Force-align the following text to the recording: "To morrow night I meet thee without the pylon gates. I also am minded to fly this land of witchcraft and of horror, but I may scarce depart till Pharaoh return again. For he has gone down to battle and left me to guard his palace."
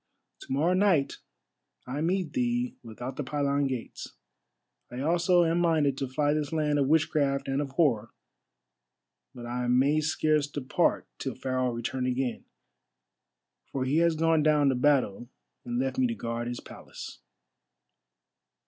"To 0.39 0.51
morrow 0.51 0.73
night 0.73 1.19
I 1.85 2.01
meet 2.01 2.33
thee 2.33 2.75
without 2.81 3.17
the 3.17 3.23
pylon 3.23 3.67
gates. 3.67 4.13
I 4.89 5.01
also 5.01 5.43
am 5.43 5.59
minded 5.59 5.95
to 5.99 6.07
fly 6.07 6.33
this 6.33 6.51
land 6.51 6.79
of 6.79 6.87
witchcraft 6.87 7.47
and 7.47 7.61
of 7.61 7.73
horror, 7.73 8.09
but 9.35 9.45
I 9.45 9.67
may 9.67 10.01
scarce 10.01 10.47
depart 10.47 11.07
till 11.19 11.35
Pharaoh 11.35 11.71
return 11.71 12.07
again. 12.07 12.45
For 13.71 13.85
he 13.85 13.97
has 13.97 14.15
gone 14.15 14.41
down 14.41 14.69
to 14.69 14.75
battle 14.75 15.29
and 15.65 15.77
left 15.77 15.99
me 15.99 16.07
to 16.07 16.15
guard 16.15 16.47
his 16.47 16.61
palace." 16.61 17.19